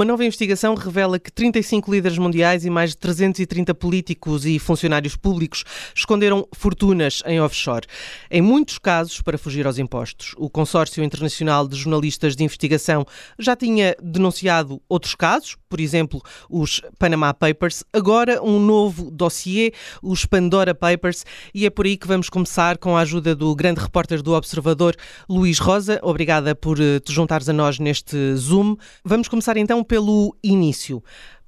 Uma 0.00 0.06
nova 0.06 0.24
investigação 0.24 0.74
revela 0.74 1.18
que 1.18 1.30
35 1.30 1.92
líderes 1.92 2.16
mundiais 2.16 2.64
e 2.64 2.70
mais 2.70 2.92
de 2.92 2.96
330 2.96 3.74
políticos 3.74 4.46
e 4.46 4.58
funcionários 4.58 5.14
públicos 5.14 5.62
esconderam 5.94 6.48
fortunas 6.54 7.22
em 7.26 7.38
offshore. 7.38 7.86
Em 8.30 8.40
muitos 8.40 8.78
casos, 8.78 9.20
para 9.20 9.36
fugir 9.36 9.66
aos 9.66 9.76
impostos. 9.76 10.34
O 10.38 10.48
Consórcio 10.48 11.04
Internacional 11.04 11.68
de 11.68 11.76
Jornalistas 11.76 12.34
de 12.34 12.42
Investigação 12.42 13.04
já 13.38 13.54
tinha 13.54 13.94
denunciado 14.02 14.80
outros 14.88 15.14
casos, 15.14 15.58
por 15.68 15.78
exemplo, 15.78 16.22
os 16.48 16.80
Panama 16.98 17.34
Papers. 17.34 17.84
Agora, 17.92 18.42
um 18.42 18.58
novo 18.58 19.10
dossiê, 19.10 19.70
os 20.02 20.24
Pandora 20.24 20.74
Papers, 20.74 21.26
e 21.52 21.66
é 21.66 21.70
por 21.70 21.84
aí 21.84 21.98
que 21.98 22.08
vamos 22.08 22.30
começar 22.30 22.78
com 22.78 22.96
a 22.96 23.00
ajuda 23.00 23.34
do 23.34 23.54
grande 23.54 23.82
repórter 23.82 24.22
do 24.22 24.32
Observador, 24.32 24.96
Luís 25.28 25.58
Rosa. 25.58 26.00
Obrigada 26.02 26.54
por 26.54 26.80
eh, 26.80 27.00
te 27.00 27.12
juntares 27.12 27.50
a 27.50 27.52
nós 27.52 27.78
neste 27.78 28.34
Zoom. 28.34 28.76
Vamos 29.04 29.28
começar 29.28 29.58
então 29.58 29.84
pelo 29.90 30.36
início. 30.40 31.02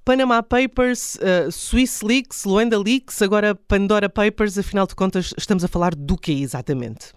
Panama 0.05 0.43
Papers, 0.43 1.15
uh, 1.15 1.53
Swiss 1.53 2.03
Leaks, 2.03 2.45
Luanda 2.45 2.77
Leaks, 2.77 3.23
agora 3.23 3.55
Pandora 3.55 4.09
Papers, 4.09 4.59
afinal 4.59 4.85
de 4.85 4.97
contas, 4.97 5.33
estamos 5.39 5.63
a 5.63 5.69
falar 5.69 5.95
do 5.95 6.17
que 6.19 6.43
exatamente? 6.43 7.13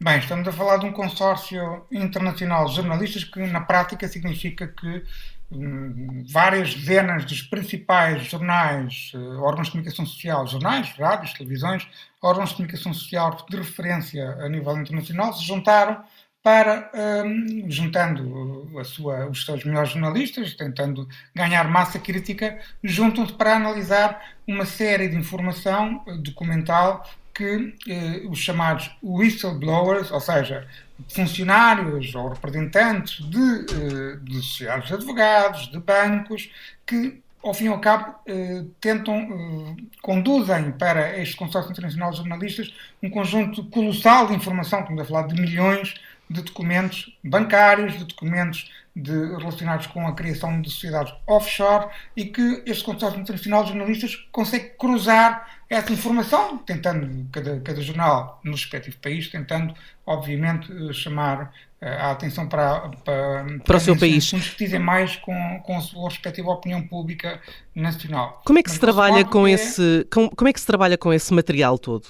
Bem, 0.00 0.20
estamos 0.20 0.46
a 0.46 0.52
falar 0.52 0.76
de 0.76 0.86
um 0.86 0.92
consórcio 0.92 1.84
internacional 1.90 2.66
de 2.66 2.76
jornalistas 2.76 3.24
que, 3.24 3.40
na 3.40 3.62
prática, 3.62 4.06
significa 4.06 4.68
que 4.68 5.02
hum, 5.50 6.24
várias 6.30 6.72
dezenas 6.72 7.24
dos 7.24 7.42
principais 7.42 8.22
jornais, 8.26 9.10
uh, 9.12 9.42
órgãos 9.42 9.66
de 9.66 9.72
comunicação 9.72 10.06
social, 10.06 10.46
jornais, 10.46 10.88
rádios, 10.96 11.32
televisões, 11.32 11.84
órgãos 12.22 12.50
de 12.50 12.54
comunicação 12.54 12.94
social 12.94 13.44
de 13.50 13.56
referência 13.56 14.24
a 14.38 14.48
nível 14.48 14.78
internacional, 14.78 15.32
se 15.32 15.44
juntaram 15.44 16.04
para, 16.44 16.90
um, 17.24 17.70
juntando 17.70 18.70
a 18.78 18.84
sua, 18.84 19.26
os 19.30 19.46
seus 19.46 19.64
melhores 19.64 19.92
jornalistas, 19.92 20.52
tentando 20.52 21.08
ganhar 21.34 21.66
massa 21.70 21.98
crítica, 21.98 22.58
juntam-se 22.82 23.32
para 23.32 23.56
analisar 23.56 24.36
uma 24.46 24.66
série 24.66 25.08
de 25.08 25.16
informação 25.16 26.04
documental 26.22 27.02
que 27.32 27.74
eh, 27.88 28.22
os 28.28 28.38
chamados 28.38 28.94
whistleblowers, 29.02 30.10
ou 30.10 30.20
seja, 30.20 30.68
funcionários 31.08 32.14
ou 32.14 32.28
representantes 32.28 33.24
de, 33.28 33.38
eh, 33.38 34.16
de 34.22 34.36
sociedades 34.42 34.88
de 34.88 34.94
advogados, 34.94 35.70
de 35.70 35.78
bancos, 35.80 36.50
que 36.86 37.22
ao 37.42 37.52
fim 37.52 37.64
e 37.64 37.68
ao 37.68 37.78
cabo, 37.78 38.14
eh, 38.26 38.64
tentam, 38.80 39.16
eh, 39.16 39.82
conduzem 40.00 40.72
para 40.72 41.18
este 41.18 41.36
consórcio 41.36 41.70
internacional 41.70 42.10
de 42.10 42.16
jornalistas 42.16 42.74
um 43.02 43.10
conjunto 43.10 43.64
colossal 43.64 44.26
de 44.26 44.34
informação, 44.34 44.80
estamos 44.80 45.02
a 45.02 45.04
falar 45.04 45.26
de 45.26 45.40
milhões 45.40 45.94
de 46.28 46.42
documentos 46.42 47.16
bancários, 47.22 47.98
de 47.98 48.04
documentos 48.04 48.70
de, 48.94 49.12
relacionados 49.36 49.86
com 49.88 50.06
a 50.06 50.14
criação 50.14 50.60
de 50.60 50.70
sociedades 50.70 51.12
offshore 51.26 51.88
e 52.16 52.26
que 52.26 52.62
este 52.64 52.84
consórcio 52.84 53.20
internacional 53.20 53.64
de 53.64 53.70
jornalistas 53.70 54.14
consegue 54.30 54.70
cruzar 54.78 55.62
essa 55.68 55.92
informação, 55.92 56.58
tentando, 56.58 57.26
cada, 57.32 57.60
cada 57.60 57.80
jornal 57.80 58.40
no 58.44 58.52
respectivo 58.52 58.96
país, 58.98 59.28
tentando, 59.28 59.74
obviamente, 60.06 60.70
eh, 60.70 60.92
chamar 60.92 61.52
uh, 61.82 61.86
a 61.86 62.10
atenção 62.12 62.46
para, 62.46 62.80
para, 62.80 62.90
para, 63.04 63.58
para 63.64 63.76
o 63.76 63.80
seu 63.80 63.98
país. 63.98 64.30
que 64.30 64.64
dizem 64.64 64.78
mais 64.78 65.16
com, 65.16 65.60
com 65.64 65.76
a 65.76 65.80
sua 65.80 66.08
respectiva 66.08 66.50
opinião 66.50 66.82
pública 66.86 67.40
nacional. 67.74 68.42
Como 68.44 68.58
é 68.58 68.62
que 68.62 68.68
Mas 68.68 68.74
se 68.74 68.80
trabalha 68.80 69.24
com 69.24 69.48
é... 69.48 69.52
esse, 69.52 70.06
com, 70.12 70.28
como 70.28 70.48
é 70.48 70.52
que 70.52 70.60
se 70.60 70.66
trabalha 70.66 70.96
com 70.96 71.12
esse 71.12 71.32
material 71.34 71.78
todo? 71.78 72.06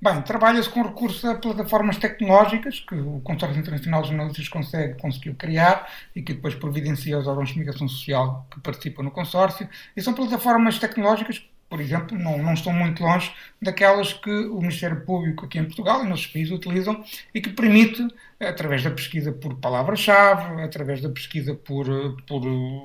Bem, 0.00 0.20
trabalha-se 0.20 0.68
com 0.68 0.82
recurso 0.82 1.26
a 1.26 1.34
plataformas 1.34 1.96
tecnológicas 1.96 2.80
que 2.80 2.94
o 2.94 3.20
Consórcio 3.20 3.58
Internacional 3.58 4.02
de 4.02 4.08
Jornalistas 4.08 4.48
consegue, 4.48 5.00
conseguiu 5.00 5.34
criar 5.34 5.90
e 6.14 6.20
que 6.20 6.34
depois 6.34 6.54
providencia 6.54 7.16
aos 7.16 7.26
órgãos 7.26 7.48
de 7.48 7.54
comunicação 7.54 7.88
social 7.88 8.46
que 8.50 8.60
participam 8.60 9.02
no 9.02 9.10
consórcio. 9.10 9.66
E 9.96 10.02
são 10.02 10.12
plataformas 10.12 10.78
tecnológicas 10.78 11.42
por 11.74 11.80
exemplo, 11.80 12.16
não, 12.16 12.38
não 12.38 12.54
estão 12.54 12.72
muito 12.72 13.02
longe 13.02 13.32
daquelas 13.60 14.12
que 14.12 14.30
o 14.30 14.60
Ministério 14.60 15.00
Público 15.00 15.44
aqui 15.44 15.58
em 15.58 15.64
Portugal 15.64 16.04
e 16.04 16.08
nos 16.08 16.24
países 16.24 16.52
utilizam 16.52 17.02
e 17.34 17.40
que 17.40 17.50
permite, 17.50 18.06
através 18.38 18.84
da 18.84 18.92
pesquisa 18.92 19.32
por 19.32 19.56
palavra-chave, 19.56 20.62
através 20.62 21.00
da 21.00 21.08
pesquisa 21.08 21.52
por, 21.52 21.84
por 22.28 22.42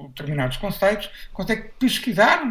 determinados 0.07 0.57
conceitos, 0.57 1.07
consegue 1.31 1.69
pesquisar 1.77 2.41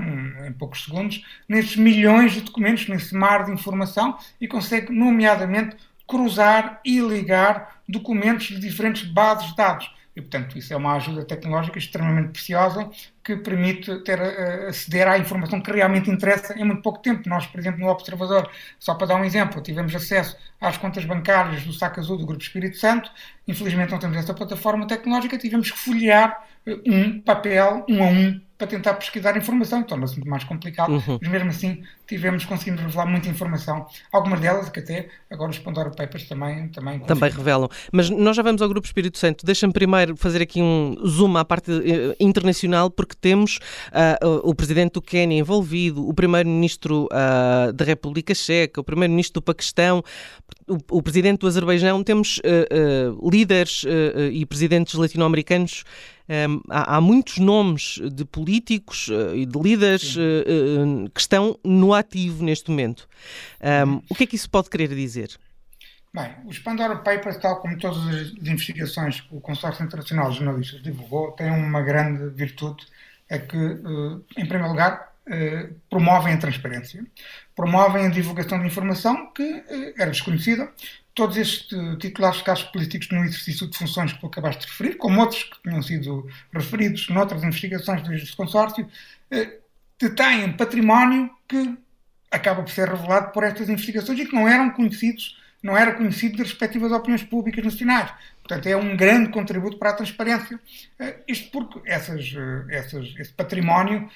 em 0.46 0.52
poucos 0.52 0.84
segundos 0.84 1.24
nesses 1.48 1.74
milhões 1.74 2.34
de 2.34 2.42
documentos, 2.42 2.86
nesse 2.86 3.16
mar 3.16 3.44
de 3.44 3.50
informação 3.50 4.16
e 4.40 4.46
consegue, 4.46 4.92
nomeadamente, 4.92 5.76
cruzar 6.06 6.80
e 6.84 7.00
ligar 7.00 7.80
documentos 7.88 8.46
de 8.46 8.60
diferentes 8.60 9.02
bases 9.02 9.48
de 9.48 9.56
dados. 9.56 9.92
E, 10.14 10.20
portanto, 10.20 10.56
isso 10.56 10.72
é 10.72 10.76
uma 10.76 10.94
ajuda 10.94 11.24
tecnológica 11.24 11.78
extremamente 11.78 12.30
preciosa 12.30 12.88
que 13.28 13.36
permite 13.36 13.94
ter, 14.04 14.18
uh, 14.18 14.68
aceder 14.68 15.06
à 15.06 15.18
informação 15.18 15.60
que 15.60 15.70
realmente 15.70 16.10
interessa 16.10 16.58
em 16.58 16.64
muito 16.64 16.80
pouco 16.80 17.00
tempo. 17.00 17.28
Nós, 17.28 17.46
por 17.46 17.60
exemplo, 17.60 17.78
no 17.80 17.88
Observador, 17.88 18.50
só 18.78 18.94
para 18.94 19.08
dar 19.08 19.16
um 19.16 19.24
exemplo, 19.24 19.60
tivemos 19.60 19.94
acesso 19.94 20.34
às 20.58 20.78
contas 20.78 21.04
bancárias 21.04 21.62
do 21.62 21.72
Saco 21.74 22.00
Azul 22.00 22.16
do 22.16 22.24
Grupo 22.24 22.42
Espírito 22.42 22.78
Santo. 22.78 23.10
Infelizmente 23.46 23.90
não 23.90 23.98
temos 23.98 24.16
essa 24.16 24.32
plataforma 24.32 24.86
tecnológica, 24.86 25.36
tivemos 25.36 25.70
que 25.70 25.78
folhear 25.78 26.42
uh, 26.66 26.80
um 26.86 27.20
papel, 27.20 27.84
um 27.86 28.02
a 28.02 28.06
um, 28.06 28.40
para 28.58 28.66
tentar 28.66 28.94
pesquisar 28.94 29.36
informação, 29.36 29.84
torna-se 29.84 30.16
muito 30.16 30.28
mais 30.28 30.42
complicado, 30.42 30.90
uhum. 30.90 31.18
mas 31.22 31.30
mesmo 31.30 31.50
assim 31.50 31.80
tivemos, 32.08 32.44
conseguimos 32.44 32.80
revelar 32.80 33.06
muita 33.06 33.28
informação. 33.28 33.86
Algumas 34.12 34.40
delas 34.40 34.68
que 34.68 34.80
até 34.80 35.08
agora 35.30 35.52
os 35.52 35.58
Pandora 35.60 35.90
Papers 35.90 36.26
também 36.26 36.66
também, 36.68 36.98
também 36.98 37.30
revelam. 37.30 37.68
Mas 37.92 38.10
nós 38.10 38.34
já 38.34 38.42
vamos 38.42 38.60
ao 38.60 38.68
Grupo 38.68 38.84
Espírito 38.84 39.16
Santo. 39.16 39.46
Deixa-me 39.46 39.72
primeiro 39.72 40.16
fazer 40.16 40.42
aqui 40.42 40.60
um 40.60 40.96
zoom 41.06 41.36
à 41.36 41.44
parte 41.44 41.70
uh, 41.70 42.16
internacional, 42.18 42.90
porque 42.90 43.14
temos 43.20 43.58
uh, 43.88 44.48
o 44.48 44.54
presidente 44.54 44.92
do 44.94 45.02
Quênia 45.02 45.38
envolvido, 45.38 46.06
o 46.06 46.14
primeiro-ministro 46.14 47.06
uh, 47.06 47.72
da 47.72 47.84
República 47.84 48.34
Checa, 48.34 48.80
o 48.80 48.84
primeiro-ministro 48.84 49.40
do 49.40 49.44
Paquistão, 49.44 50.02
o, 50.66 50.98
o, 50.98 51.02
presidente 51.02 51.40
do 51.40 51.46
Azerbaijão, 51.46 52.02
temos 52.02 52.40
líderes 53.22 53.84
e 54.32 54.44
presidentes 54.44 54.94
latino-americanos 54.94 55.84
um, 56.28 56.60
há, 56.68 56.96
há, 56.96 57.00
muitos 57.00 57.38
nomes 57.38 57.98
de 58.12 58.24
políticos 58.24 59.08
uh, 59.08 59.34
e 59.34 59.46
de 59.46 59.58
líderes 59.58 60.14
uh, 60.14 60.20
uh, 60.20 61.10
que 61.10 61.20
estão 61.20 61.58
no 61.64 61.94
ativo 61.94 62.44
neste 62.44 62.70
momento. 62.70 63.08
Um, 63.86 64.02
o 64.10 64.14
que 64.14 64.24
é 64.24 64.26
que 64.26 64.36
isso 64.36 64.50
pode 64.50 64.68
querer 64.68 64.88
dizer? 64.88 65.30
Bem, 66.12 66.30
os 66.46 66.58
Pandora 66.58 66.96
Papers, 66.96 67.38
tal 67.38 67.60
como 67.60 67.78
todas 67.78 68.06
as 68.08 68.32
investigações 68.46 69.20
que 69.22 69.34
o 69.34 69.40
Consórcio 69.40 69.84
Internacional 69.84 70.30
de 70.30 70.38
Jornalistas 70.38 70.82
divulgou, 70.82 71.32
têm 71.32 71.50
uma 71.50 71.82
grande 71.82 72.28
virtude, 72.34 72.86
é 73.28 73.38
que, 73.38 73.56
em 73.56 74.46
primeiro 74.46 74.68
lugar, 74.68 75.12
promovem 75.90 76.34
a 76.34 76.38
transparência, 76.38 77.04
promovem 77.54 78.06
a 78.06 78.10
divulgação 78.10 78.58
de 78.58 78.66
informação 78.66 79.30
que 79.32 79.64
era 79.96 80.10
desconhecida, 80.10 80.72
todos 81.18 81.36
estes 81.36 81.68
titulares 81.98 82.38
de 82.38 82.44
cargos 82.44 82.62
políticos 82.64 83.08
no 83.10 83.24
exercício 83.24 83.66
de 83.66 83.76
funções 83.76 84.12
que 84.12 84.20
tu 84.20 84.26
acabaste 84.28 84.64
de 84.64 84.68
referir, 84.68 84.94
como 84.96 85.20
outros 85.20 85.42
que 85.42 85.62
tinham 85.62 85.82
sido 85.82 86.28
referidos 86.52 87.08
noutras 87.08 87.42
investigações 87.42 88.06
deste 88.06 88.36
consórcio, 88.36 88.88
eh, 89.32 89.58
detêm 89.98 90.52
património 90.52 91.28
que 91.48 91.76
acaba 92.30 92.62
por 92.62 92.70
ser 92.70 92.88
revelado 92.88 93.32
por 93.32 93.42
estas 93.42 93.68
investigações 93.68 94.20
e 94.20 94.26
que 94.26 94.34
não 94.34 94.46
eram 94.46 94.70
conhecidos, 94.70 95.36
não 95.62 95.76
era 95.76 95.92
conhecido 95.92 96.38
das 96.38 96.48
respectivas 96.48 96.92
opiniões 96.92 97.22
públicas 97.22 97.64
nacionais. 97.64 98.12
Portanto, 98.42 98.66
é 98.66 98.76
um 98.76 98.96
grande 98.96 99.30
contributo 99.30 99.76
para 99.76 99.90
a 99.90 99.92
transparência. 99.92 100.56
Uh, 100.56 101.22
isto 101.26 101.50
porque 101.50 101.80
essas, 101.84 102.32
uh, 102.32 102.70
essas, 102.70 103.14
esse 103.18 103.32
património, 103.32 104.08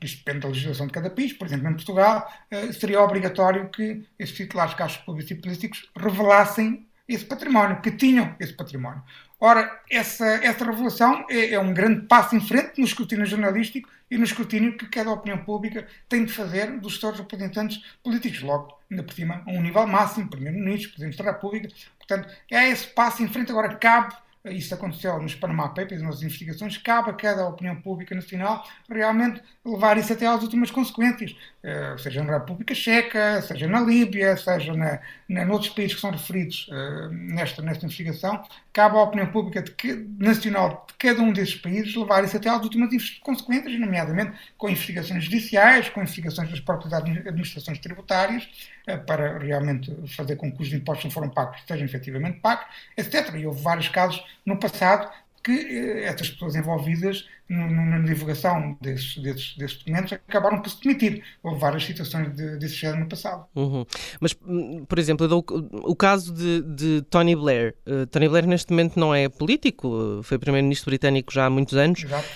isto 0.00 0.18
depende 0.18 0.40
da 0.40 0.48
legislação 0.48 0.86
de 0.86 0.92
cada 0.92 1.10
país, 1.10 1.32
por 1.32 1.46
exemplo, 1.46 1.68
em 1.68 1.74
Portugal, 1.74 2.32
seria 2.78 3.00
obrigatório 3.00 3.68
que 3.68 4.04
esses 4.18 4.34
titulares 4.34 4.72
de 4.72 4.78
cargos 4.78 4.96
públicos 4.98 5.30
e 5.30 5.34
políticos 5.34 5.90
revelassem 5.96 6.86
esse 7.14 7.24
património, 7.24 7.80
que 7.80 7.90
tinham 7.90 8.34
esse 8.38 8.52
património. 8.52 9.02
Ora, 9.40 9.82
essa, 9.90 10.24
essa 10.24 10.64
revelação 10.64 11.26
é, 11.28 11.54
é, 11.54 11.58
um 11.58 11.74
grande 11.74 12.06
passo 12.06 12.36
em 12.36 12.40
frente 12.40 12.78
no 12.78 12.84
escrutínio 12.84 13.26
jornalístico 13.26 13.88
e 14.08 14.16
no 14.16 14.24
escrutínio 14.24 14.76
que 14.76 14.86
cada 14.86 15.10
opinião 15.10 15.38
pública 15.38 15.86
tem 16.08 16.24
de 16.24 16.32
fazer 16.32 16.78
dos 16.78 17.00
seus 17.00 17.18
representantes 17.18 17.82
políticos. 18.04 18.40
Logo, 18.40 18.78
ainda 18.88 19.02
por 19.02 19.12
cima, 19.12 19.42
a 19.44 19.50
um 19.50 19.60
nível 19.60 19.86
máximo, 19.86 20.28
Primeiro-Ministro, 20.28 20.90
Presidente 20.90 21.18
da 21.18 21.32
República. 21.32 21.68
Portanto, 21.98 22.28
é 22.50 22.68
esse 22.68 22.86
passo 22.86 23.22
em 23.22 23.28
frente. 23.28 23.50
Agora, 23.50 23.74
cabe 23.74 24.14
isso 24.50 24.74
aconteceu 24.74 25.20
nos 25.20 25.36
Panama 25.36 25.68
Papers, 25.68 26.02
nas 26.02 26.20
investigações, 26.20 26.76
cabe 26.76 27.10
a 27.10 27.12
cada 27.12 27.46
opinião 27.46 27.76
pública 27.76 28.12
nacional 28.12 28.66
realmente 28.90 29.40
levar 29.64 29.96
isso 29.96 30.12
até 30.12 30.26
às 30.26 30.42
últimas 30.42 30.68
consequências, 30.68 31.30
uh, 31.62 31.96
seja 31.96 32.24
na 32.24 32.38
República 32.38 32.74
Checa, 32.74 33.40
seja 33.42 33.68
na 33.68 33.80
Líbia, 33.80 34.36
seja 34.36 34.74
na, 34.74 34.98
na, 35.28 35.44
noutros 35.44 35.70
países 35.72 35.94
que 35.94 36.00
são 36.00 36.10
referidos 36.10 36.68
uh, 36.68 37.08
nesta, 37.12 37.62
nesta 37.62 37.86
investigação, 37.86 38.42
cabe 38.72 38.96
à 38.96 39.02
opinião 39.02 39.28
pública 39.28 39.62
de 39.62 39.70
que, 39.70 39.94
nacional 40.18 40.86
de 40.88 40.94
cada 40.94 41.22
um 41.22 41.32
desses 41.32 41.54
países 41.54 41.94
levar 41.94 42.24
isso 42.24 42.36
até 42.36 42.48
às 42.48 42.62
últimas 42.62 42.90
consequências, 43.20 43.78
nomeadamente 43.78 44.32
com 44.58 44.68
investigações 44.68 45.22
judiciais, 45.22 45.88
com 45.88 46.00
investigações 46.00 46.50
das 46.50 46.58
próprias 46.58 46.92
administrações 46.92 47.78
tributárias, 47.78 48.42
uh, 48.88 48.98
para 49.06 49.38
realmente 49.38 49.94
fazer 50.08 50.34
com 50.34 50.50
que 50.50 50.60
os 50.60 50.72
impostos 50.72 51.06
que 51.06 51.14
foram 51.14 51.28
pagos 51.28 51.62
sejam 51.68 51.84
efetivamente 51.84 52.40
pagos, 52.40 52.66
etc. 52.96 53.36
E 53.36 53.46
houve 53.46 53.62
vários 53.62 53.88
casos 53.88 54.31
no 54.44 54.58
passado 54.58 55.10
que 55.42 55.52
eh, 55.52 56.04
essas 56.04 56.30
pessoas 56.30 56.54
envolvidas 56.54 57.26
na 57.48 57.98
divulgação 57.98 58.78
desses, 58.80 59.18
desses, 59.18 59.56
desses, 59.56 59.78
documentos 59.78 60.12
acabaram 60.12 60.62
por 60.62 60.70
se 60.70 60.80
demitir. 60.80 61.22
Houve 61.42 61.60
várias 61.60 61.84
situações 61.84 62.34
de, 62.34 62.56
desse 62.56 62.76
género 62.76 63.00
no 63.00 63.08
passado. 63.08 63.44
Uhum. 63.54 63.84
Mas, 64.20 64.34
hum, 64.46 64.84
por 64.86 64.98
exemplo, 64.98 65.26
o, 65.26 65.90
o 65.90 65.96
caso 65.96 66.32
de, 66.32 66.62
de, 66.62 67.02
Tony 67.10 67.36
Blair. 67.36 67.74
Uh, 67.86 68.06
Tony 68.06 68.28
Blair, 68.28 68.46
neste 68.46 68.70
momento, 68.70 68.98
não 68.98 69.14
é 69.14 69.28
político, 69.28 70.20
foi 70.22 70.38
primeiro-ministro 70.38 70.90
britânico 70.90 71.32
já 71.32 71.46
há 71.46 71.50
muitos 71.50 71.76
anos. 71.76 72.04
Exato. 72.04 72.26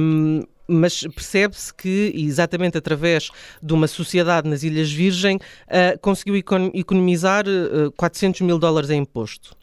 Um, 0.00 0.42
mas 0.66 1.02
percebe-se 1.02 1.72
que, 1.74 2.12
exatamente 2.14 2.78
através 2.78 3.30
de 3.62 3.74
uma 3.74 3.86
sociedade 3.86 4.48
nas 4.48 4.62
Ilhas 4.62 4.90
Virgem, 4.90 5.36
uh, 5.36 5.98
conseguiu 6.00 6.36
economizar 6.36 7.44
uh, 7.46 7.92
400 7.92 8.40
mil 8.40 8.58
dólares 8.58 8.90
em 8.90 9.02
imposto. 9.02 9.54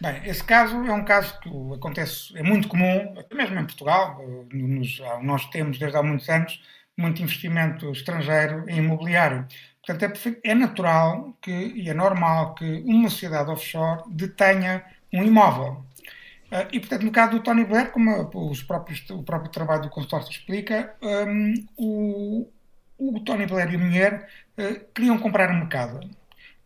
Bem, 0.00 0.22
esse 0.24 0.42
caso 0.42 0.76
é 0.86 0.92
um 0.92 1.04
caso 1.04 1.38
que 1.40 1.50
acontece, 1.74 2.36
é 2.36 2.42
muito 2.42 2.68
comum, 2.68 3.14
até 3.18 3.34
mesmo 3.34 3.58
em 3.58 3.66
Portugal. 3.66 4.18
Eh, 4.20 4.56
nos, 4.56 4.98
nós 5.22 5.44
temos 5.50 5.78
desde 5.78 5.96
há 5.96 6.02
muitos 6.02 6.28
anos 6.28 6.62
muito 6.96 7.22
investimento 7.22 7.90
estrangeiro 7.92 8.64
em 8.68 8.78
imobiliário. 8.78 9.46
Portanto, 9.86 10.18
é, 10.44 10.50
é 10.50 10.54
natural 10.54 11.36
que, 11.40 11.50
e 11.50 11.88
é 11.88 11.94
normal 11.94 12.54
que 12.54 12.82
uma 12.86 13.10
sociedade 13.10 13.50
offshore 13.50 14.02
detenha 14.10 14.84
um 15.12 15.22
imóvel. 15.22 15.84
Uh, 16.50 16.66
e, 16.72 16.80
portanto, 16.80 17.04
no 17.04 17.12
caso 17.12 17.32
do 17.32 17.40
Tony 17.40 17.64
Blair, 17.64 17.90
como 17.92 18.28
os 18.50 18.62
próprios, 18.62 19.08
o 19.10 19.22
próprio 19.22 19.52
trabalho 19.52 19.82
do 19.82 19.90
consórcio 19.90 20.32
explica, 20.32 20.94
um, 21.00 21.54
o, 21.76 22.48
o, 22.98 23.20
Tony 23.20 23.46
Blair 23.46 23.72
e 23.72 23.76
a 23.76 23.78
mulher 23.78 24.28
uh, 24.58 24.80
queriam 24.94 25.18
comprar 25.18 25.50
um 25.50 25.58
mercado. 25.58 26.00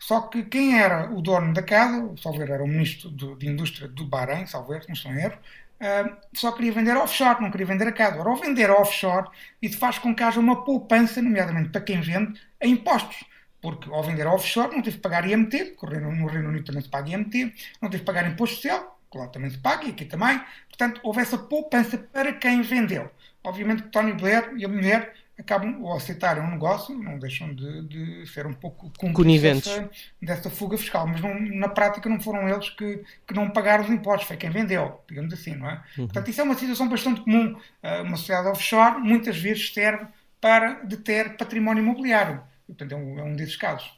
Só 0.07 0.21
que 0.21 0.43
quem 0.43 0.79
era 0.79 1.11
o 1.11 1.23
dono 1.23 1.55
da 1.55 1.63
casa, 1.63 2.05
o 2.05 2.15
Salver 2.19 2.51
era 2.51 2.63
o 2.63 2.69
ministro 2.69 3.09
do, 3.09 3.37
de 3.37 3.49
Indústria 3.49 3.89
do 3.89 4.05
Bahrein, 4.05 4.47
Salver, 4.47 4.85
não 4.87 4.93
estou 4.93 5.11
em 5.11 5.19
erro, 5.19 5.39
uh, 5.81 6.17
só 6.35 6.53
queria 6.53 6.73
vender 6.73 6.95
offshore, 6.95 7.41
não 7.41 7.51
queria 7.51 7.67
vender 7.67 7.89
a 7.89 7.93
casa. 7.93 8.21
Ora, 8.21 8.29
ao 8.29 8.37
vender 8.37 8.71
offshore, 8.71 9.31
isso 9.63 9.79
faz 9.79 9.99
com 9.99 10.15
que 10.15 10.23
haja 10.23 10.39
uma 10.39 10.63
poupança, 10.63 11.23
nomeadamente 11.23 11.71
para 11.71 11.81
quem 11.81 12.03
vende, 12.03 12.39
a 12.63 12.67
impostos 12.67 13.25
porque 13.63 13.89
ao 13.91 14.03
vender 14.03 14.27
offshore 14.27 14.75
não 14.75 14.83
teve 14.83 14.97
que 14.97 15.03
pagar 15.03 15.27
IMT, 15.27 15.75
no 15.81 16.27
Reino 16.27 16.51
Unido 16.51 16.67
também 16.67 16.83
se 16.83 16.89
paga 16.91 17.09
IMT, 17.09 17.55
não 17.81 17.89
teve 17.89 18.03
que 18.03 18.07
pagar 18.07 18.31
imposto 18.31 18.57
social, 18.57 19.01
lá 19.15 19.27
também 19.29 19.49
se 19.49 19.57
paga 19.57 19.87
e 19.87 19.91
aqui 19.93 20.05
também. 20.05 20.39
Portanto, 20.69 21.01
houve 21.03 21.23
essa 21.23 21.39
poupança 21.39 21.97
para 21.97 22.35
quem 22.35 22.61
vendeu. 22.61 23.11
Obviamente 23.43 23.85
que 23.85 23.89
Tony 23.89 24.13
Blair 24.13 24.53
e 24.55 24.67
a 24.67 24.69
mulher 24.69 25.15
acabam 25.39 25.83
ou 25.83 25.93
aceitarem 25.93 26.43
um 26.43 26.51
negócio, 26.51 26.97
não 26.97 27.19
deixam 27.19 27.55
de, 27.55 27.83
de 27.89 28.27
ser 28.27 28.47
um 28.47 28.53
pouco 28.53 28.93
coniventes 28.99 29.69
dessa, 29.69 29.91
dessa, 30.23 30.51
fuga 30.51 30.79
fiscal, 30.79 31.07
mas 31.07 31.21
não, 31.21 31.39
na 31.41 31.69
prática 31.69 32.09
não 32.09 32.21
foram 32.21 32.49
eles 32.49 32.71
que, 32.71 33.03
que 33.27 33.35
não 33.35 33.51
pagaram 33.51 33.85
os 33.85 33.91
impostos, 33.91 34.29
foi 34.29 34.37
quem 34.37 34.51
vendeu, 34.51 35.03
digamos 35.09 35.33
assim, 35.33 35.55
não 35.55 35.69
é? 35.69 35.83
Uhum. 35.99 36.07
Portanto, 36.07 36.31
isso 36.31 36.41
é 36.41 36.45
uma 36.45 36.55
situação 36.55 36.89
bastante 36.89 37.21
comum. 37.23 37.57
Uh, 37.83 38.03
uma 38.03 38.17
sociedade 38.17 38.49
offshore 38.49 39.01
muitas 39.01 39.37
vezes 39.37 39.73
serve 39.73 40.07
para 40.41 40.75
deter 40.85 41.37
património 41.37 41.83
imobiliário. 41.83 42.43
Portanto, 42.67 42.93
é 42.93 42.97
um, 42.97 43.19
é 43.19 43.23
um 43.23 43.35
desses 43.35 43.57
casos. 43.57 43.91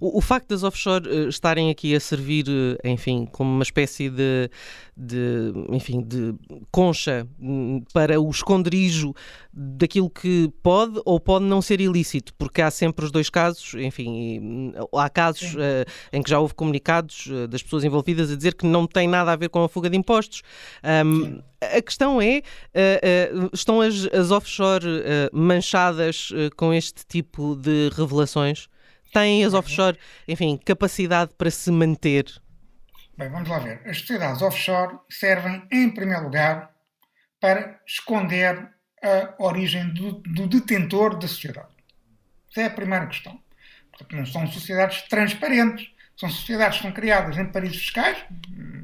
O, 0.00 0.18
o, 0.18 0.20
facto 0.20 0.48
das 0.48 0.62
offshore 0.62 1.08
uh, 1.08 1.28
estarem 1.28 1.70
aqui 1.70 1.94
a 1.94 2.00
servir, 2.00 2.46
uh, 2.48 2.78
enfim, 2.84 3.26
como 3.30 3.50
uma 3.50 3.62
espécie 3.62 4.08
de, 4.08 4.50
de, 4.96 5.52
enfim, 5.70 6.00
de 6.00 6.34
concha 6.70 7.26
um, 7.38 7.82
para 7.92 8.20
o 8.20 8.28
esconderijo 8.30 9.14
daquilo 9.52 10.08
que 10.08 10.50
pode 10.62 11.00
ou 11.04 11.20
pode 11.20 11.44
não 11.44 11.60
ser 11.60 11.80
ilícito, 11.80 12.32
porque 12.34 12.62
há 12.62 12.70
sempre 12.70 13.04
os 13.04 13.10
dois 13.10 13.28
casos, 13.28 13.74
enfim, 13.74 14.72
há 14.94 15.08
casos 15.08 15.54
uh, 15.54 15.84
em 16.12 16.22
que 16.22 16.30
já 16.30 16.38
houve 16.38 16.54
comunicados 16.54 17.28
das 17.48 17.62
pessoas 17.62 17.84
envolvidas 17.84 18.30
a 18.30 18.36
dizer 18.36 18.54
que 18.54 18.66
não 18.66 18.86
tem 18.86 19.06
nada 19.08 19.32
a 19.32 19.36
ver 19.36 19.48
com 19.48 19.62
a 19.62 19.68
fuga 19.68 19.90
de 19.90 19.96
impostos. 19.96 20.42
Um, 21.04 21.42
a 21.60 21.82
questão 21.82 22.22
é, 22.22 22.40
estão 23.52 23.82
as, 23.82 24.06
as 24.14 24.30
offshore 24.30 24.86
manchadas 25.30 26.30
com 26.56 26.72
este 26.72 27.04
tipo 27.06 27.54
de 27.54 27.90
revelações? 27.94 28.66
Têm 29.12 29.44
as 29.44 29.54
offshore, 29.54 29.98
enfim, 30.26 30.58
capacidade 30.64 31.32
para 31.36 31.50
se 31.50 31.70
manter? 31.70 32.26
Bem, 33.16 33.28
vamos 33.28 33.48
lá 33.48 33.58
ver. 33.58 33.80
As 33.84 33.98
sociedades 33.98 34.40
offshore 34.40 34.98
servem, 35.10 35.62
em 35.70 35.90
primeiro 35.90 36.24
lugar, 36.24 36.70
para 37.40 37.80
esconder 37.86 38.68
a 39.02 39.34
origem 39.38 39.92
do, 39.92 40.12
do 40.12 40.46
detentor 40.46 41.18
da 41.18 41.26
sociedade. 41.26 41.68
Essa 42.50 42.62
é 42.62 42.66
a 42.66 42.70
primeira 42.70 43.06
questão. 43.06 43.40
Portanto, 43.90 44.16
não 44.16 44.26
são 44.26 44.46
sociedades 44.46 45.02
transparentes, 45.02 45.90
são 46.16 46.28
sociedades 46.28 46.78
que 46.78 46.82
são 46.82 46.92
criadas 46.92 47.38
em 47.38 47.46
paraísos 47.46 47.78
fiscais, 47.78 48.18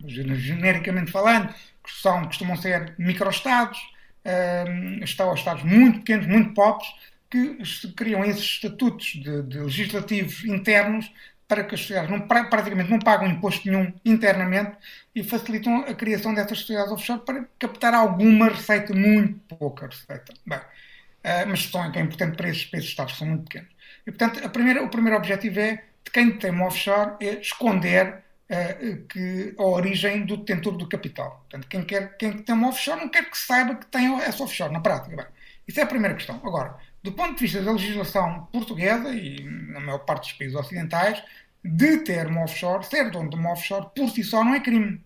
genericamente 0.07 1.11
falando, 1.11 1.53
que 1.85 1.93
são, 1.93 2.25
costumam 2.25 2.57
ser 2.57 2.95
microestados, 2.99 3.79
uh, 4.25 5.05
estados 5.05 5.63
muito 5.63 5.99
pequenos, 5.99 6.27
muito 6.27 6.55
pobres, 6.55 6.89
que 7.31 7.59
criam 7.97 8.25
esses 8.25 8.43
estatutos 8.43 9.07
de, 9.15 9.43
de 9.43 9.59
legislativos 9.59 10.45
internos 10.45 11.11
para 11.49 11.65
que 11.65 11.75
as 11.75 11.81
sociedades 11.81 12.11
não, 12.11 12.21
praticamente 12.21 12.91
não 12.91 12.99
pagam 12.99 13.29
imposto 13.29 13.69
nenhum 13.69 13.93
internamente 14.05 14.77
e 15.15 15.23
facilitam 15.23 15.79
a 15.83 15.95
criação 15.95 16.35
dessas 16.35 16.59
sociedades 16.59 16.93
offshore 16.93 17.21
para 17.25 17.49
captar 17.59 17.95
alguma 17.95 18.49
receita, 18.49 18.93
muito 18.93 19.39
pouca 19.57 19.87
receita. 19.87 20.35
Bem, 20.45 20.59
uh, 20.59 21.47
mas 21.49 21.65
são, 21.65 21.85
é 21.85 22.01
importante 22.01 22.37
para 22.37 22.49
esses, 22.49 22.65
para 22.65 22.79
esses 22.79 22.91
Estados 22.91 23.13
que 23.13 23.19
são 23.21 23.29
muito 23.29 23.45
pequenos. 23.45 23.69
E, 24.07 24.11
portanto, 24.11 24.49
primeira, 24.51 24.83
o 24.83 24.89
primeiro 24.89 25.17
objetivo 25.17 25.61
é, 25.61 25.85
de 26.05 26.11
quem 26.13 26.37
tem 26.37 26.51
um 26.51 26.63
offshore, 26.63 27.13
é 27.21 27.41
esconder 27.41 28.23
uh, 28.51 29.07
que, 29.09 29.55
a 29.57 29.63
origem 29.63 30.27
do 30.27 30.37
detentor 30.39 30.77
do 30.77 30.89
capital. 30.89 31.45
Portanto, 31.49 31.69
quem, 31.69 31.85
quer, 31.85 32.17
quem 32.17 32.39
tem 32.43 32.55
um 32.55 32.67
offshore 32.67 33.01
não 33.01 33.09
quer 33.09 33.31
que 33.31 33.39
saiba 33.39 33.77
que 33.77 33.87
tem 33.87 34.21
essa 34.21 34.43
offshore, 34.43 34.73
na 34.73 34.81
prática. 34.81 35.15
Bem, 35.15 35.27
isso 35.69 35.79
é 35.79 35.85
a 35.85 35.87
primeira 35.87 36.15
questão. 36.15 36.41
Agora, 36.45 36.77
do 37.07 37.13
ponto 37.13 37.37
de 37.37 37.43
vista 37.43 37.63
da 37.63 37.71
legislação 37.71 38.49
portuguesa 38.53 39.15
e 39.15 39.41
na 39.45 39.79
maior 39.79 39.99
parte 40.01 40.29
dos 40.29 40.33
países 40.33 40.57
ocidentais, 40.57 41.23
de 41.65 41.99
ter 41.99 42.27
uma 42.27 42.43
offshore, 42.43 42.85
ser 42.85 43.11
dono 43.13 43.31
de 43.31 43.37
uma 43.37 43.53
offshore, 43.53 43.87
por 43.95 44.11
si 44.11 44.25
só 44.25 44.45
não 44.45 44.55
é 44.55 44.61
crime. 44.61 45.01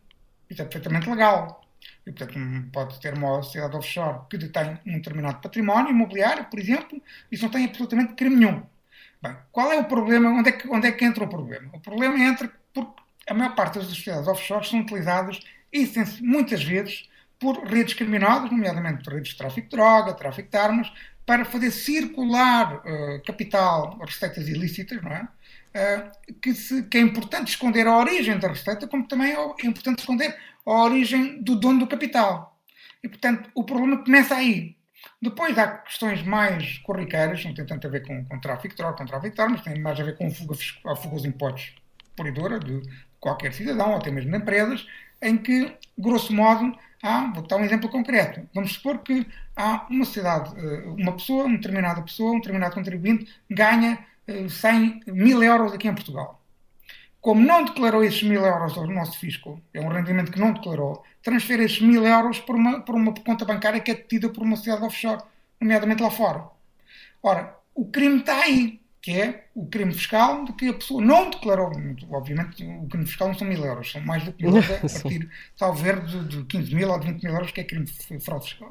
Isso 0.48 0.62
é 0.62 0.64
perfeitamente 0.64 1.10
legal. 1.10 1.62
E, 2.06 2.10
portanto, 2.10 2.70
pode 2.72 2.98
ter 3.00 3.12
uma 3.12 3.42
sociedade 3.42 3.76
offshore 3.76 4.20
que 4.30 4.38
detém 4.38 4.78
um 4.86 4.94
determinado 4.94 5.40
património 5.42 5.90
imobiliário, 5.90 6.46
por 6.46 6.58
exemplo, 6.58 7.00
isso 7.30 7.44
não 7.44 7.50
tem 7.50 7.66
absolutamente 7.66 8.14
crime 8.14 8.36
nenhum. 8.36 8.62
Bem, 9.22 9.36
qual 9.52 9.70
é 9.70 9.78
o 9.78 9.84
problema? 9.84 10.30
Onde 10.30 10.48
é 10.48 10.52
que, 10.52 10.66
onde 10.68 10.86
é 10.86 10.92
que 10.92 11.04
entra 11.04 11.24
o 11.24 11.28
problema? 11.28 11.70
O 11.74 11.80
problema 11.80 12.18
entra 12.18 12.50
porque 12.72 13.02
a 13.28 13.34
maior 13.34 13.54
parte 13.54 13.78
das 13.78 13.88
sociedades 13.88 14.26
offshore 14.26 14.66
são 14.66 14.80
utilizadas, 14.80 15.38
muitas 16.22 16.64
vezes, 16.64 17.10
por 17.38 17.62
redes 17.66 17.92
criminosas, 17.92 18.50
nomeadamente 18.50 19.08
redes 19.08 19.32
de 19.32 19.36
tráfico 19.36 19.68
de 19.68 19.76
droga, 19.76 20.14
tráfico 20.14 20.50
de 20.50 20.56
armas, 20.56 20.90
para 21.30 21.44
fazer 21.44 21.70
circular 21.70 22.78
uh, 22.78 23.22
capital, 23.24 23.96
receitas 24.04 24.48
ilícitas, 24.48 25.00
não 25.00 25.12
é? 25.12 25.28
Uh, 25.72 26.34
que, 26.42 26.52
se, 26.52 26.82
que, 26.82 26.98
é 26.98 27.00
importante 27.00 27.50
esconder 27.50 27.86
a 27.86 27.96
origem 27.96 28.36
da 28.36 28.48
receita, 28.48 28.88
como 28.88 29.06
também 29.06 29.32
é 29.32 29.64
importante 29.64 30.00
esconder 30.00 30.36
a 30.66 30.72
origem 30.72 31.40
do 31.40 31.54
dono 31.54 31.78
do 31.78 31.86
capital. 31.86 32.58
E, 33.00 33.08
portanto, 33.08 33.48
o 33.54 33.62
problema 33.62 34.02
começa 34.02 34.34
aí. 34.34 34.76
Depois 35.22 35.56
há 35.56 35.68
questões 35.68 36.20
mais 36.24 36.78
corriqueiras, 36.78 37.44
não 37.44 37.54
tem 37.54 37.64
tanto 37.64 37.86
a 37.86 37.90
ver 37.90 38.04
com, 38.04 38.24
com 38.24 38.40
tráfico 38.40 38.74
de 38.74 38.78
droga, 38.78 38.96
com 38.96 39.06
tráfico 39.06 39.36
de 39.36 39.40
armas, 39.40 39.60
tem 39.60 39.80
mais 39.80 40.00
a 40.00 40.02
ver 40.02 40.16
com 40.16 40.28
fuga, 40.32 40.56
a 40.84 40.96
fuga 40.96 41.14
aos 41.14 41.24
impostos 41.24 41.76
por 42.16 42.26
de 42.32 42.82
qualquer 43.20 43.52
cidadão, 43.52 43.90
ou 43.90 43.98
até 43.98 44.10
mesmo 44.10 44.32
de 44.32 44.36
empresas, 44.36 44.84
em 45.22 45.36
que, 45.36 45.72
grosso 45.96 46.32
modo, 46.32 46.76
há, 47.02 47.30
vou 47.32 47.46
dar 47.46 47.56
um 47.56 47.64
exemplo 47.64 47.88
concreto. 47.88 48.48
Vamos 48.54 48.72
supor 48.72 48.98
que 48.98 49.26
há 49.56 49.86
uma 49.90 50.04
cidade, 50.04 50.52
eh, 50.58 50.84
uma 50.86 51.12
pessoa, 51.12 51.44
uma 51.44 51.56
determinada 51.56 52.02
pessoa, 52.02 52.32
um 52.32 52.36
determinado 52.36 52.74
contribuinte, 52.74 53.30
ganha 53.48 53.98
100 54.26 55.02
eh, 55.06 55.12
mil 55.12 55.42
euros 55.42 55.72
aqui 55.72 55.88
em 55.88 55.94
Portugal. 55.94 56.40
Como 57.20 57.42
não 57.42 57.64
declarou 57.64 58.02
esses 58.02 58.22
mil 58.22 58.42
euros 58.42 58.76
ao 58.78 58.86
nosso 58.86 59.18
fisco, 59.18 59.60
é 59.74 59.80
um 59.80 59.88
rendimento 59.88 60.32
que 60.32 60.40
não 60.40 60.52
declarou, 60.52 61.04
transfere 61.22 61.64
esses 61.64 61.80
mil 61.80 62.06
euros 62.06 62.38
por 62.40 62.56
uma, 62.56 62.80
por 62.80 62.94
uma 62.94 63.12
conta 63.12 63.44
bancária 63.44 63.80
que 63.80 63.90
é 63.90 63.94
detida 63.94 64.30
por 64.30 64.42
uma 64.42 64.56
sociedade 64.56 64.86
offshore, 64.86 65.22
nomeadamente 65.60 66.02
lá 66.02 66.10
fora. 66.10 66.44
Ora, 67.22 67.54
o 67.74 67.84
crime 67.84 68.20
está 68.20 68.40
aí 68.40 68.79
que 69.02 69.12
é 69.12 69.44
o 69.54 69.66
crime 69.66 69.92
fiscal 69.92 70.44
de 70.44 70.52
que 70.52 70.68
a 70.68 70.74
pessoa 70.74 71.02
não 71.02 71.30
declarou. 71.30 71.72
Obviamente, 72.10 72.64
o 72.64 72.86
crime 72.86 73.06
fiscal 73.06 73.28
não 73.28 73.34
são 73.34 73.48
mil 73.48 73.64
euros, 73.64 73.92
são 73.92 74.00
mais 74.02 74.24
do 74.24 74.32
que 74.32 74.44
mil 74.44 74.56
euros, 74.60 74.70
a 74.70 75.00
partir, 75.00 75.30
talvez, 75.56 76.10
de, 76.10 76.24
de 76.28 76.44
15 76.44 76.74
mil 76.74 76.90
ou 76.90 77.00
de 77.00 77.06
20 77.12 77.22
mil 77.22 77.32
euros, 77.32 77.50
que 77.50 77.60
é 77.60 77.64
crime 77.64 77.86
de 77.86 78.20
fraude 78.20 78.44
fiscal. 78.50 78.70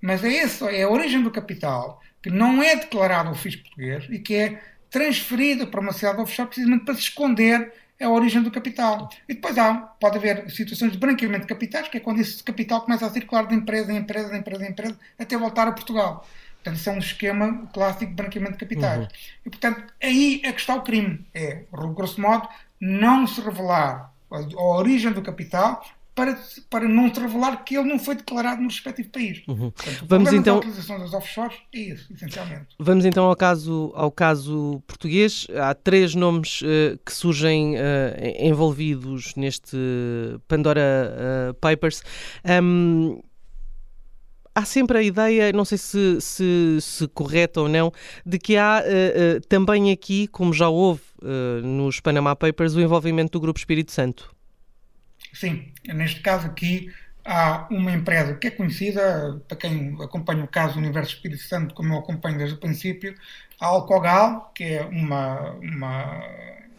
Mas 0.00 0.22
é 0.22 0.28
isso, 0.28 0.68
é 0.68 0.82
a 0.82 0.88
origem 0.88 1.22
do 1.22 1.30
capital 1.30 2.00
que 2.22 2.30
não 2.30 2.62
é 2.62 2.76
declarado 2.76 3.30
ao 3.30 3.34
fisco 3.34 3.62
português 3.62 4.06
e 4.10 4.18
que 4.18 4.34
é 4.34 4.60
transferida 4.90 5.66
para 5.66 5.80
uma 5.80 5.92
cidade 5.92 6.20
offshore 6.20 6.48
precisamente 6.48 6.84
para 6.84 6.94
se 6.94 7.00
esconder 7.00 7.72
a 8.00 8.08
origem 8.08 8.42
do 8.42 8.50
capital. 8.50 9.10
E 9.28 9.34
depois 9.34 9.56
há, 9.58 9.74
pode 9.74 10.16
haver 10.16 10.50
situações 10.50 10.92
de 10.92 10.98
branqueamento 10.98 11.42
de 11.42 11.48
capitais, 11.48 11.88
que 11.88 11.98
é 11.98 12.00
quando 12.00 12.20
esse 12.20 12.42
capital 12.42 12.82
começa 12.82 13.06
a 13.06 13.10
circular 13.10 13.46
de 13.46 13.54
empresa 13.54 13.92
em 13.92 13.98
empresa, 13.98 14.34
em 14.34 14.38
empresa, 14.38 14.64
em 14.64 14.70
empresa, 14.70 14.98
até 15.18 15.36
voltar 15.36 15.68
a 15.68 15.72
Portugal. 15.72 16.26
Portanto, 16.62 16.76
isso 16.76 16.90
é 16.90 16.92
um 16.92 16.98
esquema 16.98 17.66
clássico 17.72 18.06
de 18.06 18.14
branqueamento 18.14 18.52
de 18.52 18.58
capitais. 18.58 19.00
Uhum. 19.00 19.08
E, 19.46 19.50
portanto, 19.50 19.82
aí 20.02 20.40
é 20.44 20.52
que 20.52 20.60
está 20.60 20.74
o 20.74 20.82
crime. 20.82 21.26
É, 21.34 21.64
grosso 21.94 22.20
modo, 22.20 22.46
não 22.78 23.26
se 23.26 23.40
revelar 23.40 24.12
a, 24.30 24.36
a 24.36 24.76
origem 24.76 25.12
do 25.12 25.22
capital 25.22 25.82
para, 26.14 26.38
para 26.68 26.88
não 26.88 27.08
te 27.08 27.18
revelar 27.18 27.64
que 27.64 27.76
ele 27.76 27.88
não 27.88 27.98
foi 27.98 28.14
declarado 28.14 28.60
no 28.60 28.68
respectivo 28.68 29.08
país. 29.08 29.42
Uhum. 29.48 29.70
Portanto, 29.70 30.04
Vamos 30.06 30.32
então... 30.32 30.54
da 30.54 30.58
utilização 30.58 30.98
das 30.98 31.14
offshores 31.14 31.56
é 31.74 31.78
isso, 31.78 32.12
essencialmente. 32.12 32.66
Vamos 32.78 33.04
então 33.06 33.24
ao 33.24 33.36
caso, 33.36 33.90
ao 33.94 34.10
caso 34.10 34.82
português. 34.86 35.46
Há 35.54 35.74
três 35.74 36.14
nomes 36.14 36.60
uh, 36.60 36.98
que 37.04 37.12
surgem 37.12 37.76
uh, 37.76 37.78
envolvidos 38.38 39.34
neste 39.34 39.78
Pandora 40.46 41.50
uh, 41.50 41.54
Papers. 41.54 42.02
Um, 42.62 43.22
há 44.54 44.64
sempre 44.64 44.98
a 44.98 45.02
ideia, 45.02 45.52
não 45.52 45.64
sei 45.64 45.78
se, 45.78 46.20
se, 46.20 46.78
se 46.80 47.08
correta 47.08 47.60
ou 47.60 47.68
não, 47.68 47.92
de 48.24 48.38
que 48.38 48.56
há 48.56 48.82
uh, 48.82 49.38
uh, 49.38 49.40
também 49.48 49.90
aqui, 49.90 50.26
como 50.26 50.52
já 50.52 50.68
houve 50.68 51.02
uh, 51.22 51.66
nos 51.66 52.00
Panama 52.00 52.34
Papers, 52.34 52.74
o 52.74 52.80
envolvimento 52.80 53.32
do 53.32 53.40
Grupo 53.40 53.58
Espírito 53.58 53.92
Santo. 53.92 54.34
Sim, 55.32 55.72
neste 55.86 56.20
caso 56.20 56.46
aqui 56.46 56.90
há 57.24 57.66
uma 57.70 57.92
empresa 57.92 58.34
que 58.34 58.48
é 58.48 58.50
conhecida, 58.50 59.40
para 59.46 59.56
quem 59.56 59.96
acompanha 60.00 60.44
o 60.44 60.48
caso 60.48 60.74
do 60.74 60.80
Universo 60.80 61.14
Espírito 61.14 61.42
Santo, 61.42 61.74
como 61.74 61.94
eu 61.94 61.98
acompanho 61.98 62.38
desde 62.38 62.56
o 62.56 62.58
princípio, 62.58 63.14
a 63.60 63.66
Alcogal, 63.66 64.50
que 64.54 64.64
é 64.64 64.82
uma, 64.84 65.52
uma 65.52 66.24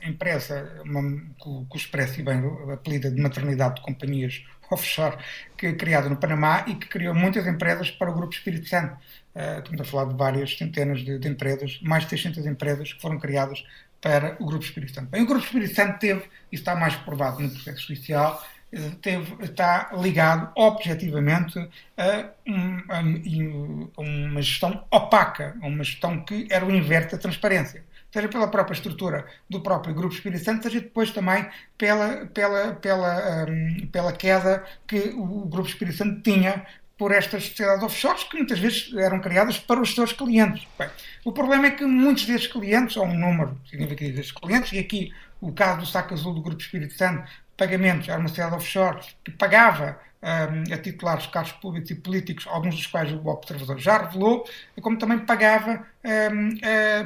empresa 0.04 0.82
uma, 0.84 1.02
que, 1.42 1.66
que 1.70 1.78
expressa 1.78 2.22
bem 2.24 2.42
apelida 2.74 3.10
de 3.12 3.22
maternidade 3.22 3.76
de 3.76 3.82
companhias 3.82 4.44
offshore 4.72 5.18
que 5.58 5.68
é 5.68 5.74
criada 5.74 6.10
no 6.10 6.16
Panamá 6.16 6.66
e 6.68 6.76
que 6.76 6.88
criou 6.88 7.14
muitas 7.14 7.46
empresas 7.46 7.92
para 7.92 8.10
o 8.10 8.14
Grupo 8.14 8.34
Espírito 8.34 8.68
Santo. 8.68 8.96
Uh, 9.36 9.60
estamos 9.60 9.82
a 9.82 9.84
falar 9.84 10.06
de 10.06 10.18
várias 10.18 10.58
centenas 10.58 11.02
de, 11.02 11.20
de, 11.20 11.28
empresas, 11.28 11.80
mais 11.82 12.04
de 12.04 12.10
600 12.10 12.46
empresas 12.46 12.94
que 12.94 13.02
foram 13.02 13.20
criadas 13.20 13.64
para 14.02 14.36
o 14.40 14.46
Grupo 14.46 14.66
Espírito 14.66 14.94
Santo. 14.94 15.10
Bem, 15.10 15.22
o 15.22 15.26
Grupo 15.26 15.46
Espírito 15.46 15.76
Santo 15.76 16.00
teve, 16.00 16.24
e 16.52 16.56
está 16.56 16.76
mais 16.76 16.96
provado 16.96 17.40
no 17.40 17.50
processo 17.50 17.88
judicial, 17.88 18.44
eh, 18.74 18.92
teve, 19.02 19.44
está 19.44 19.92
ligado 19.94 20.52
objetivamente 20.56 21.60
a, 21.96 22.30
um, 22.48 22.82
a, 22.90 24.02
uma 24.02 24.42
gestão 24.42 24.84
opaca, 24.90 25.56
a 25.62 25.68
uma 25.68 25.84
gestão 25.84 26.26
que 26.26 26.48
era 26.50 26.66
o 26.66 26.72
inverso 26.72 27.12
da 27.12 27.18
transparência 27.20 27.84
seja 28.12 28.28
pela 28.28 28.48
própria 28.48 28.74
estrutura 28.74 29.26
do 29.50 29.62
próprio 29.62 29.94
Grupo 29.94 30.14
Espírito 30.14 30.44
Santo, 30.44 30.64
seja 30.64 30.82
depois 30.82 31.12
também 31.12 31.48
pela, 31.78 32.26
pela, 32.28 32.74
pela, 32.74 33.46
um, 33.50 33.88
pela 33.88 34.12
queda 34.12 34.64
que 34.88 35.14
o 35.16 35.46
Grupo 35.46 35.70
Espírito 35.70 35.98
Santo 35.98 36.22
tinha 36.22 36.66
por 36.98 37.12
estas 37.12 37.46
sociedades 37.48 37.84
offshores 37.84 38.24
que 38.26 38.38
muitas 38.38 38.60
vezes 38.60 38.94
eram 38.96 39.20
criadas 39.20 39.58
para 39.58 39.82
os 39.82 39.96
seus 39.96 40.14
clientes. 40.14 40.68
Bem, 40.78 40.88
o 41.26 41.32
problema 41.32 41.68
é 41.68 41.72
que 41.72 41.84
muitos 41.84 42.26
desses 42.26 42.46
clientes, 42.46 42.96
ou 42.96 43.06
um 43.06 43.18
número 43.18 43.60
significativo 43.68 44.18
desses 44.18 44.32
clientes, 44.32 44.72
e 44.74 44.80
aqui 44.80 45.12
o 45.40 45.52
caso 45.52 45.80
do 45.80 45.86
saco 45.88 46.14
azul 46.14 46.34
do 46.36 46.42
Grupo 46.42 46.62
Espírito 46.62 46.94
Santo, 46.94 47.28
pagamentos 47.58 48.08
a 48.08 48.18
uma 48.18 48.28
sociedade 48.28 48.56
offshore 48.56 49.00
que 49.24 49.32
pagava 49.32 50.00
a 50.22 50.78
titulares 50.78 51.26
cargos 51.28 51.52
públicos 51.54 51.90
e 51.90 51.96
políticos, 51.96 52.46
alguns 52.48 52.76
dos 52.76 52.86
quais 52.86 53.12
o 53.12 53.26
observador 53.28 53.80
já 53.80 53.98
revelou, 53.98 54.48
como 54.80 54.98
também 54.98 55.18
pagava 55.20 55.86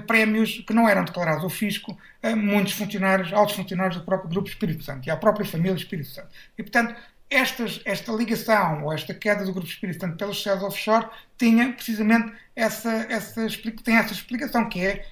prémios 0.06 0.64
que 0.68 0.74
não 0.74 0.88
eram 0.88 1.06
declarados 1.06 1.44
ao 1.44 1.50
fisco 1.50 1.98
a 2.22 2.36
muitos 2.36 2.74
funcionários, 2.74 3.32
altos 3.32 3.56
funcionários 3.56 3.98
do 3.98 4.04
próprio 4.04 4.30
Grupo 4.30 4.50
Espírito 4.50 4.84
Santo 4.84 5.08
e 5.08 5.12
à 5.12 5.16
própria 5.16 5.46
família 5.46 5.76
Espírito 5.76 6.10
Santo. 6.10 6.28
E, 6.58 6.64
portanto, 6.64 6.94
estas, 7.30 7.82
esta 7.86 8.12
ligação 8.12 8.84
ou 8.84 8.94
esta 8.94 9.14
queda 9.14 9.46
do 9.46 9.52
Grupo 9.52 9.68
Espírito 9.68 10.02
Santo 10.02 10.18
pelas 10.18 10.36
sociedades 10.36 10.66
offshore 10.66 11.08
tinha 11.38 11.72
precisamente 11.74 12.34
essa, 12.56 12.92
essa, 13.10 13.48
tem 13.84 13.96
essa 13.96 14.14
explicação, 14.14 14.70
que 14.70 14.86
é, 14.86 15.06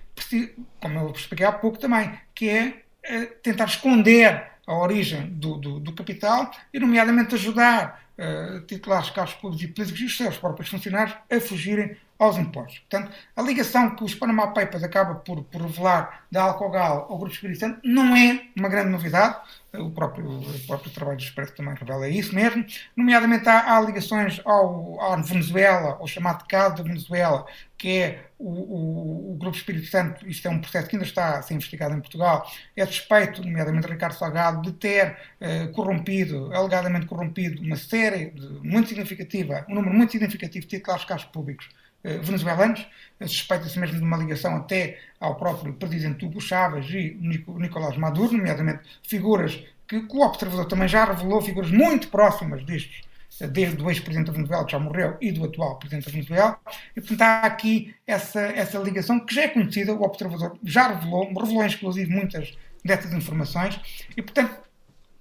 como 0.82 1.00
eu 1.00 1.12
expliquei 1.12 1.46
há 1.46 1.52
pouco 1.52 1.78
também, 1.78 2.18
que 2.36 2.50
é, 2.50 2.84
é 3.04 3.26
tentar 3.26 3.66
esconder 3.66 4.53
a 4.66 4.76
origem 4.76 5.30
do, 5.30 5.58
do, 5.58 5.80
do 5.80 5.94
capital 5.94 6.52
e, 6.74 6.80
nomeadamente, 6.80 7.36
ajudar 7.36 8.04
uh, 8.18 8.62
titulares, 8.62 9.10
cargos 9.10 9.34
públicos 9.34 9.64
e 9.64 9.68
políticos 9.68 10.02
e 10.02 10.06
os 10.06 10.18
seus 10.18 10.38
próprios 10.38 10.70
funcionários 10.70 11.16
a 11.30 11.40
fugirem 11.40 11.98
aos 12.24 12.38
impostos. 12.38 12.80
Portanto, 12.80 13.12
a 13.36 13.42
ligação 13.42 13.96
que 13.96 14.04
os 14.04 14.16
Panama 14.16 14.48
Papers 14.48 14.84
acaba 14.84 15.16
por, 15.16 15.44
por 15.44 15.62
revelar 15.62 16.24
da 16.32 16.44
Alcogal 16.44 17.08
ao 17.10 17.18
Grupo 17.18 17.34
Espírito 17.34 17.60
Santo 17.60 17.80
não 17.84 18.16
é 18.16 18.46
uma 18.56 18.70
grande 18.70 18.90
novidade. 18.90 19.38
O 19.74 19.90
próprio, 19.90 20.30
o 20.30 20.60
próprio 20.68 20.92
trabalho 20.92 21.18
do 21.18 21.24
Expresso 21.24 21.56
também 21.56 21.74
revela 21.74 22.08
isso 22.08 22.34
mesmo. 22.34 22.64
Nomeadamente, 22.96 23.50
há, 23.50 23.76
há 23.76 23.82
ligações 23.82 24.40
ao, 24.46 25.02
à 25.02 25.16
Venezuela, 25.16 25.98
ao 26.00 26.08
chamado 26.08 26.46
caso 26.48 26.78
da 26.78 26.84
Venezuela, 26.84 27.46
que 27.76 27.90
é 27.98 28.26
o, 28.38 28.50
o, 28.50 29.34
o, 29.34 29.36
Grupo 29.36 29.58
Espírito 29.58 29.88
Santo, 29.88 30.28
isto 30.28 30.48
é 30.48 30.52
um 30.52 30.60
processo 30.60 30.88
que 30.88 30.96
ainda 30.96 31.06
está 31.06 31.40
a 31.40 31.42
ser 31.42 31.56
investigado 31.56 31.96
em 31.96 32.00
Portugal, 32.00 32.50
é 32.76 32.86
suspeito, 32.86 33.44
nomeadamente 33.44 33.88
Ricardo 33.88 34.14
Salgado, 34.14 34.62
de 34.62 34.74
ter 34.74 35.18
eh, 35.42 35.68
corrompido, 35.68 36.54
alegadamente 36.54 37.08
corrompido, 37.08 37.62
uma 37.62 37.76
série 37.76 38.30
de, 38.32 38.48
muito 38.62 38.90
significativa, 38.90 39.66
um 39.68 39.76
número 39.76 39.94
muito 39.94 40.12
significativo 40.12 40.66
de 40.66 40.78
titulares 40.78 41.02
de 41.02 41.08
cargos 41.08 41.26
públicos 41.26 41.68
venezuelanos, 42.04 42.86
suspeita-se 43.22 43.80
mesmo 43.80 43.98
de 43.98 44.04
uma 44.04 44.18
ligação 44.18 44.58
até 44.58 45.00
ao 45.20 45.36
próprio 45.36 45.74
presidente 45.74 46.26
Hugo 46.26 46.42
Chávez 46.42 46.90
e 46.90 47.18
Nicolás 47.20 47.98
Maduro, 47.98 48.34
nomeadamente 48.34 48.82
figuras 49.08 49.64
que, 49.88 50.18
o 50.18 50.22
observador 50.22 50.66
também 50.66 50.88
já 50.88 51.06
revelou, 51.06 51.42
figuras 51.42 51.70
muito 51.70 52.08
próximas 52.10 52.64
destes, 52.64 53.02
eh, 53.40 53.48
desde 53.48 53.82
o 53.82 53.90
ex-presidente 53.90 54.28
da 54.28 54.34
Venezuela, 54.34 54.66
que 54.66 54.72
já 54.72 54.80
morreu, 54.80 55.18
e 55.22 55.32
do 55.32 55.46
atual 55.46 55.78
presidente 55.78 56.06
da 56.06 56.12
Venezuela. 56.12 56.60
E, 56.96 57.02
portanto, 57.02 57.22
há 57.22 57.42
aqui 57.42 57.96
essa, 58.06 58.42
essa 58.42 58.78
ligação 58.80 59.20
que 59.20 59.34
já 59.34 59.44
é 59.44 59.48
conhecida, 59.48 59.94
o 59.94 60.02
observador 60.04 60.58
já 60.64 60.88
revelou, 60.88 61.28
revelou 61.28 61.66
inclusive 61.66 62.12
muitas 62.12 62.58
dessas 62.84 63.14
informações, 63.14 63.80
e, 64.16 64.22
portanto, 64.22 64.56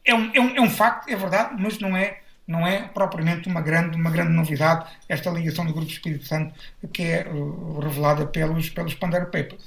é 0.04 0.14
um, 0.14 0.30
é 0.34 0.40
um, 0.40 0.56
é 0.56 0.60
um 0.60 0.70
facto, 0.70 1.08
é 1.08 1.16
verdade, 1.16 1.54
mas 1.60 1.78
não 1.78 1.96
é 1.96 2.21
não 2.46 2.66
é 2.66 2.82
propriamente 2.82 3.48
uma 3.48 3.60
grande, 3.60 3.96
uma 3.96 4.10
grande 4.10 4.32
novidade 4.32 4.86
esta 5.08 5.30
ligação 5.30 5.64
do 5.64 5.72
Grupo 5.72 5.90
Espírito 5.90 6.24
Santo 6.26 6.54
que 6.92 7.02
é 7.02 7.28
uh, 7.28 7.80
revelada 7.80 8.26
pelos, 8.26 8.68
pelos 8.70 8.94
Pandora 8.94 9.26
Papers. 9.26 9.62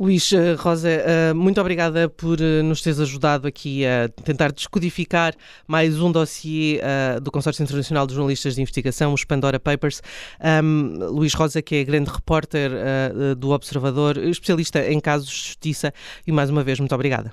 Luís 0.00 0.32
uh, 0.32 0.56
Rosa, 0.58 0.88
uh, 0.88 1.34
muito 1.34 1.60
obrigada 1.60 2.08
por 2.08 2.38
nos 2.64 2.82
teres 2.82 2.98
ajudado 2.98 3.46
aqui 3.46 3.86
a 3.86 4.08
tentar 4.24 4.50
descodificar 4.50 5.34
mais 5.66 6.00
um 6.00 6.10
dossiê 6.10 6.80
do 7.22 7.30
Consórcio 7.30 7.62
Internacional 7.62 8.06
de 8.06 8.14
Jornalistas 8.14 8.56
de 8.56 8.62
Investigação, 8.62 9.12
os 9.12 9.24
Pandora 9.24 9.60
Papers. 9.60 10.02
Luís 11.10 11.34
Rosa, 11.34 11.62
que 11.62 11.76
é 11.76 11.84
grande 11.84 12.10
repórter 12.10 12.70
do 13.36 13.50
Observador, 13.50 14.18
especialista 14.18 14.84
em 14.90 14.98
casos 14.98 15.28
de 15.28 15.36
justiça, 15.36 15.92
e 16.26 16.32
mais 16.32 16.50
uma 16.50 16.64
vez, 16.64 16.80
muito 16.80 16.94
obrigada. 16.94 17.32